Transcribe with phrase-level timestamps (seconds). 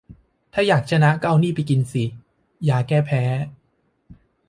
[0.53, 2.03] ถ้าอยากชนะก็เอานี่ไปกินสิ
[2.69, 3.23] "ยาแก้แพ้"